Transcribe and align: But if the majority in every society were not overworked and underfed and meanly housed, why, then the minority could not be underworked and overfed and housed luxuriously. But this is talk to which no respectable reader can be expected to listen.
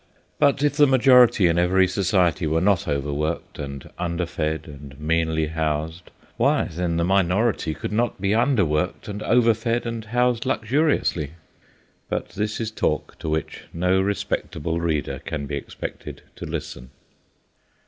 But 0.39 0.63
if 0.63 0.77
the 0.77 0.87
majority 0.87 1.45
in 1.45 1.59
every 1.59 1.87
society 1.87 2.47
were 2.47 2.59
not 2.59 2.87
overworked 2.87 3.59
and 3.59 3.87
underfed 3.99 4.65
and 4.65 4.99
meanly 4.99 5.45
housed, 5.45 6.09
why, 6.37 6.65
then 6.71 6.97
the 6.97 7.03
minority 7.03 7.75
could 7.75 7.91
not 7.91 8.19
be 8.19 8.31
underworked 8.33 9.07
and 9.07 9.21
overfed 9.21 9.85
and 9.85 10.05
housed 10.05 10.43
luxuriously. 10.47 11.33
But 12.09 12.29
this 12.29 12.59
is 12.59 12.71
talk 12.71 13.19
to 13.19 13.29
which 13.29 13.65
no 13.73 14.01
respectable 14.01 14.81
reader 14.81 15.19
can 15.23 15.45
be 15.45 15.55
expected 15.55 16.23
to 16.37 16.45
listen. 16.47 16.89